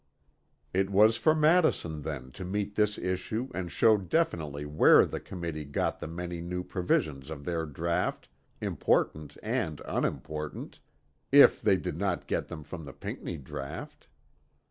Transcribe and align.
It 0.73 0.89
was 0.89 1.15
for 1.15 1.35
Madison 1.35 2.01
then 2.01 2.31
to 2.31 2.43
meet 2.43 2.73
this 2.73 2.97
issue 2.97 3.49
and 3.53 3.71
show 3.71 3.97
definitely 3.97 4.65
where 4.65 5.05
the 5.05 5.19
Committee 5.19 5.63
got 5.63 5.99
the 5.99 6.07
many 6.07 6.41
new 6.41 6.63
provisions 6.63 7.29
of 7.29 7.45
their 7.45 7.67
draught, 7.67 8.27
important 8.61 9.37
and 9.43 9.79
unimportant, 9.85 10.79
if 11.31 11.61
they 11.61 11.77
did 11.77 11.99
not 11.99 12.25
get 12.25 12.47
them 12.47 12.63
from 12.63 12.83
the 12.85 12.93
Pinckney 12.93 13.37
draught. 13.37 14.07